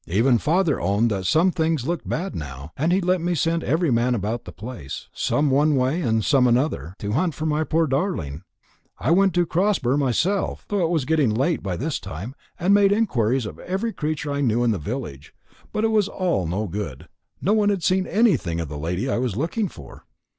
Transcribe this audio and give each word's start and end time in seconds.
Even 0.07 0.39
father 0.39 0.81
owned 0.81 1.11
that 1.11 1.27
things 1.55 1.85
looked 1.87 2.09
bad 2.09 2.35
now, 2.35 2.71
and 2.75 2.91
he 2.91 3.01
let 3.01 3.21
me 3.21 3.35
send 3.35 3.63
every 3.63 3.91
man 3.91 4.15
about 4.15 4.45
the 4.45 4.51
place 4.51 5.09
some 5.13 5.51
one 5.51 5.75
way, 5.75 6.01
and 6.01 6.25
some 6.25 6.47
another 6.47 6.95
to 6.97 7.11
hunt 7.11 7.35
for 7.35 7.45
my 7.45 7.63
poor 7.63 7.85
darling. 7.85 8.41
I 8.97 9.11
went 9.11 9.37
into 9.37 9.45
Crosber 9.45 9.99
myself, 9.99 10.65
though 10.69 10.81
it 10.81 10.89
was 10.89 11.05
getting 11.05 11.29
late 11.31 11.61
by 11.61 11.77
this 11.77 11.99
time, 11.99 12.33
and 12.59 12.73
made 12.73 12.91
inquiries 12.91 13.45
of 13.45 13.59
every 13.59 13.93
creature 13.93 14.31
I 14.31 14.41
knew 14.41 14.63
in 14.63 14.71
the 14.71 14.79
village; 14.79 15.35
but 15.71 15.83
it 15.83 15.89
was 15.91 16.07
all 16.07 16.47
no 16.47 16.65
good: 16.65 17.07
no 17.39 17.53
one 17.53 17.69
had 17.69 17.83
seen 17.83 18.07
anything 18.07 18.59
of 18.59 18.69
the 18.69 18.79
lady 18.79 19.07
I 19.07 19.19
was 19.19 19.37
looking 19.37 19.67
for." 19.67 20.05